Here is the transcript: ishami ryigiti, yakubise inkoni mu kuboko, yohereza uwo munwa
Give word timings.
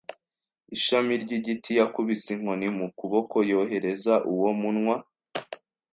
ishami 0.75 1.13
ryigiti, 1.23 1.71
yakubise 1.79 2.27
inkoni 2.35 2.67
mu 2.77 2.87
kuboko, 2.97 3.35
yohereza 3.51 4.13
uwo 4.33 4.49
munwa 4.59 4.95